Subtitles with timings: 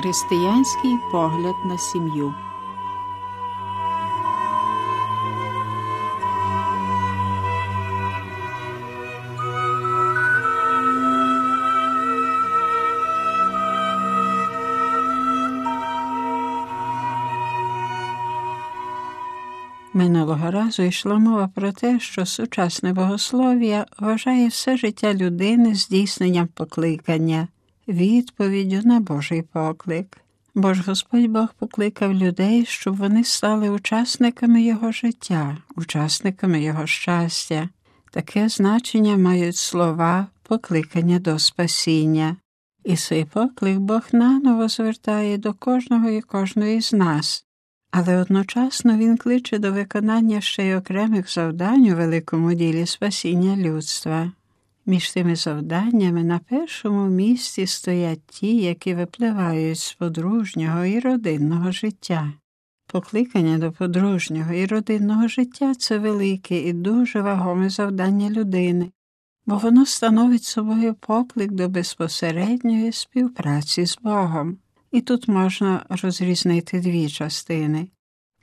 [0.00, 2.34] Християнський погляд на сім'ю.
[19.92, 27.48] Минулого разу йшла мова про те, що сучасне богослов'я вважає все життя людини здійсненням покликання,
[27.90, 30.16] відповіддю на Божий поклик.
[30.54, 37.68] Бо ж Господь Бог покликав людей, щоб вони стали учасниками Його життя, учасниками Його щастя.
[38.10, 42.36] Таке значення мають слова покликання до спасіння.
[42.84, 47.46] І цей поклик Бог наново звертає до кожного і кожної з нас
[47.90, 54.32] але одночасно він кличе до виконання ще й окремих завдань у великому ділі спасіння людства.
[54.86, 62.32] Між тими завданнями на першому місці стоять ті, які випливають з подружнього і родинного життя.
[62.86, 68.90] Покликання до подружнього і родинного життя це велике і дуже вагоме завдання людини,
[69.46, 74.58] бо воно становить собою поклик до безпосередньої співпраці з Богом.
[74.92, 77.88] І тут можна розрізнити дві частини.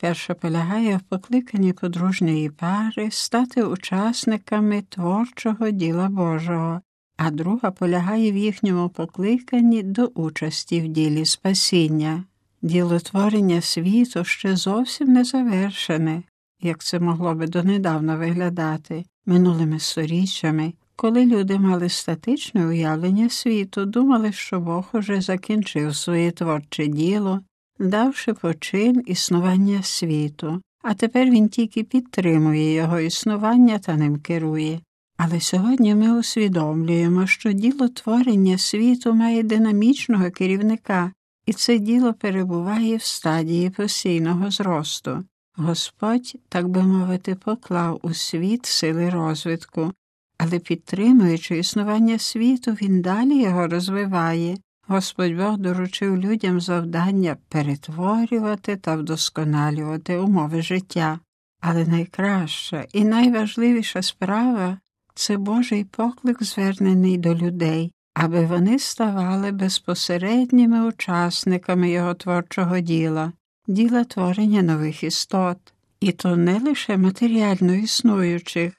[0.00, 6.80] Перша полягає в покликанні подружньої пари стати учасниками творчого діла Божого,
[7.16, 12.24] а друга полягає в їхньому покликанні до участі в ділі спасіння.
[12.62, 16.22] Діло творення світу ще зовсім не завершене,
[16.60, 24.32] як це могло би донедавна виглядати минулими сторіччями, коли люди мали статичне уявлення світу, думали,
[24.32, 27.40] що Бог уже закінчив своє творче діло,
[27.78, 34.80] давши почин існування світу, а тепер він тільки підтримує його існування та ним керує.
[35.16, 41.12] Але сьогодні ми усвідомлюємо, що діло творення світу має динамічного керівника,
[41.46, 45.24] і це діло перебуває в стадії постійного зросту.
[45.56, 49.92] Господь, так би мовити, поклав у світ сили розвитку,
[50.38, 54.56] але підтримуючи існування світу, він далі його розвиває.
[54.88, 61.18] Господь Бог доручив людям завдання перетворювати та вдосконалювати умови життя.
[61.60, 64.78] Але найкраща і найважливіша справа
[65.14, 73.32] це Божий поклик, звернений до людей, аби вони ставали безпосередніми учасниками його творчого діла,
[73.66, 75.58] діла творення нових істот,
[76.00, 78.72] і то не лише матеріально існуючих,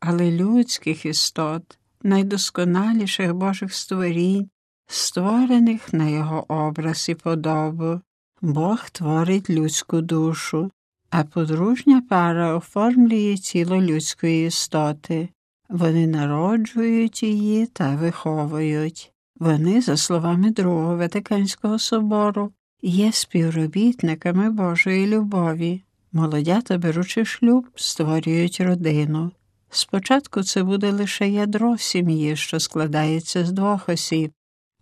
[0.00, 4.48] але людських істот, найдосконаліших Божих створінь,
[4.86, 8.00] створених на його образ і подобу.
[8.42, 10.70] Бог творить людську душу,
[11.10, 15.28] а подружня пара оформлює тіло людської істоти.
[15.68, 19.12] Вони народжують її та виховують.
[19.36, 22.52] Вони, за словами Другого Ватиканського собору,
[22.82, 25.82] є співробітниками Божої любові.
[26.12, 29.30] Молодята, беручи шлюб, створюють родину.
[29.70, 34.32] Спочатку це буде лише ядро сім'ї, що складається з двох осіб,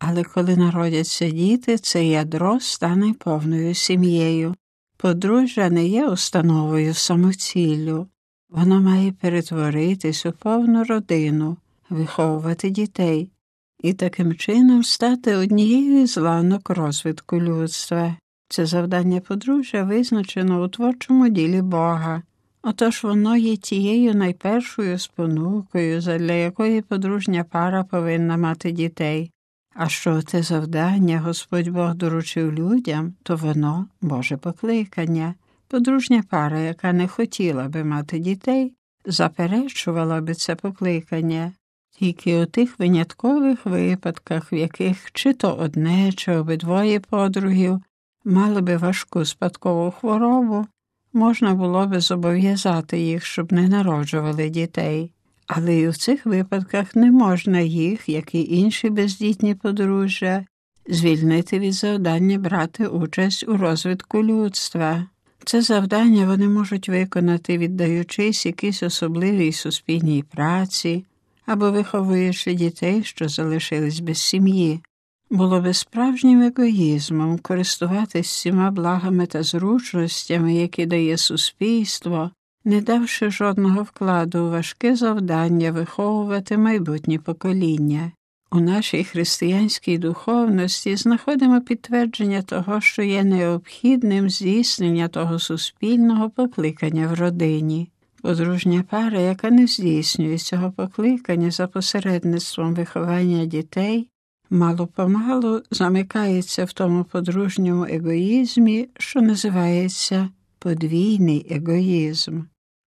[0.05, 4.55] але коли народяться діти, це ядро стане повною сім'єю.
[4.97, 8.07] Подружжя не є установою самоціллю,
[8.51, 11.57] воно має перетворитись у повну родину,
[11.91, 13.31] виховувати дітей
[13.83, 18.17] і таким чином стати однією з ланок розвитку людства.
[18.49, 22.23] Це завдання подружжя визначено у творчому ділі Бога.
[22.63, 29.31] Отож воно є тією найпершою спонукою, задля якої подружня пара повинна мати дітей.
[29.75, 35.34] А що те завдання Господь Бог доручив людям, то воно Боже покликання.
[35.69, 38.72] Подружня пара, яка не хотіла би мати дітей,
[39.06, 41.53] заперечувала би це покликання.
[41.99, 47.80] Тільки у тих виняткових випадках, в яких чи то одне, чи обидвоє подругів
[48.24, 50.66] мали би важку спадкову хворобу,
[51.13, 55.13] можна було би зобов'язати їх, щоб не народжували дітей,
[55.57, 60.45] але і в цих випадках не можна їх, як і інші бездітні подружжя,
[60.89, 65.07] звільнити від завдання брати участь у розвитку людства.
[65.45, 71.04] Це завдання вони можуть виконати, віддаючись якійсь особливій суспільній праці
[71.47, 74.81] або виховуючи дітей, що залишились без сім'ї.
[75.31, 82.31] Було би справжнім егоїзмом користуватись всіма благами та зручностями, які дає суспільство,
[82.64, 88.12] не давши жодного вкладу у важке завдання виховувати майбутнє покоління.
[88.50, 97.14] У нашій християнській духовності знаходимо підтвердження того, що є необхідним здійснення того суспільного покликання в
[97.14, 97.91] родині.
[98.22, 104.09] Подружня пара, яка не здійснює цього покликання за посередництвом виховання дітей,
[104.50, 110.28] мало помалу замикається в тому подружньому егоїзмі, що називається
[110.59, 112.41] подвійний егоїзм.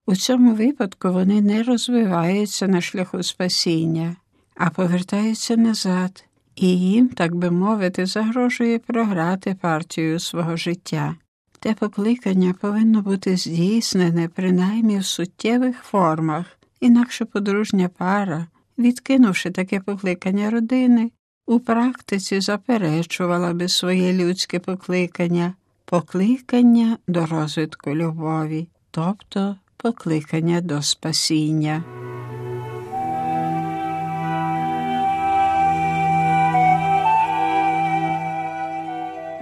[0.07, 4.15] У цьому випадку вони не розвиваються на шляху спасіння,
[4.55, 6.25] а повертаються назад,
[6.55, 11.15] і їм, так би мовити, загрожує програти партію свого життя.
[11.59, 16.45] Те покликання повинно бути здійснене принаймні в суттєвих формах,
[16.79, 18.47] інакше подружня пара,
[18.77, 21.11] відкинувши таке покликання родини,
[21.45, 25.53] у практиці заперечувала би своє людське покликання,
[25.85, 29.55] покликання до розвитку любові, тобто
[29.85, 31.83] покликання до спасіння.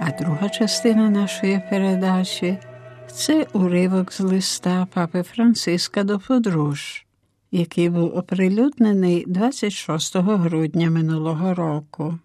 [0.00, 2.58] А друга частина нашої передачі
[3.12, 7.06] це уривок з листа папи Франциска до подруж,
[7.50, 12.18] який був оприлюднений 26 грудня минулого року.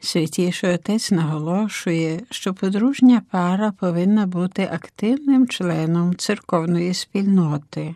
[0.00, 7.94] Святіший отець наголошує, що подружня пара повинна бути активним членом церковної спільноти,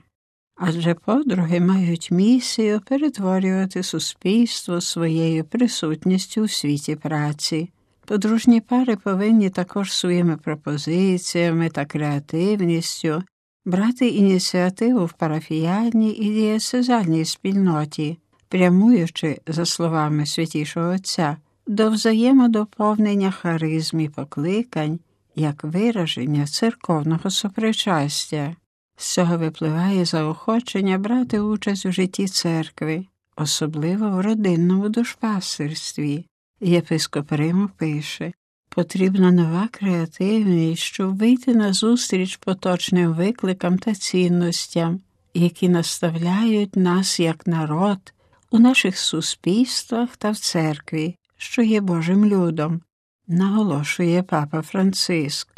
[0.57, 7.71] адже подруги мають місію перетворювати суспільство своєю присутністю у світі праці.
[8.07, 13.23] Подружні пари повинні також своїми пропозиціями та креативністю
[13.65, 18.19] брати ініціативу в парафіяльній і дієсезальній спільноті,
[18.49, 24.99] прямуючи, за словами святішого Отця, до взаємодоповнення харизм і покликань
[25.37, 28.57] як вираження церковного сопричастя.
[28.97, 33.07] З цього випливає заохочення брати участь у житті церкви,
[33.37, 36.27] особливо в родинному душпасерстві.
[36.61, 38.33] Єпископ Риму пише
[38.69, 45.01] потрібна нова креативність, щоб вийти на зустріч поточним викликам та цінностям,
[45.35, 47.99] які наставляють нас як народ
[48.51, 52.81] у наших суспільствах та в церкві, що є Божим людом,
[53.29, 55.49] наголошує папа Франциск.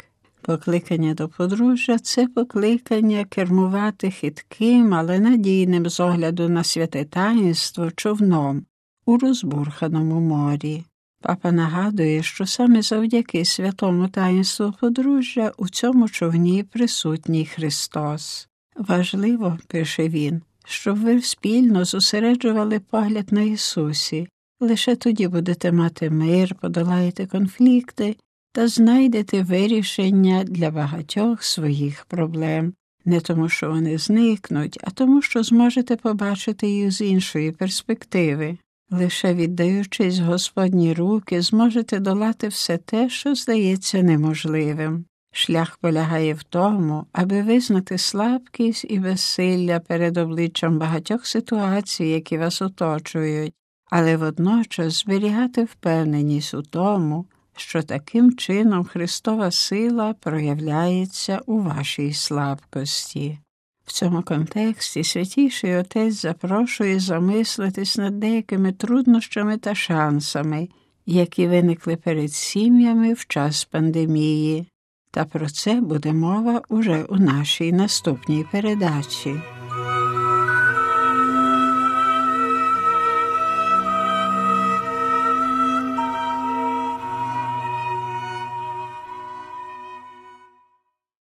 [0.41, 8.65] Покликання до подружжя це покликання кермувати хитким, але надійним з огляду на святе таїнство човном
[9.05, 10.83] у розбурханому морі.
[11.21, 18.47] Папа нагадує, що саме завдяки святому таїнству подружжя у цьому човні присутній Христос.
[18.75, 24.27] Важливо, пише він, щоб ви спільно зосереджували погляд на Ісусі,
[24.59, 28.15] лише тоді будете мати мир, подолаєте конфлікти
[28.51, 32.73] та знайдете вирішення для багатьох своїх проблем,
[33.05, 38.57] не тому, що вони зникнуть, а тому, що зможете побачити їх з іншої перспективи.
[38.89, 45.05] Лише віддаючись Господні руки, зможете долати все те, що здається неможливим.
[45.31, 52.61] Шлях полягає в тому, аби визнати слабкість і безсилля перед обличчям багатьох ситуацій, які вас
[52.61, 53.53] оточують,
[53.89, 57.25] але водночас зберігати впевненість у тому,
[57.55, 63.39] що таким чином Христова сила проявляється у вашій слабкості.
[63.85, 70.69] В цьому контексті святіший отець запрошує замислитись над деякими труднощами та шансами,
[71.05, 74.67] які виникли перед сім'ями в час пандемії.
[75.11, 79.41] Та про це буде мова уже у нашій наступній передачі.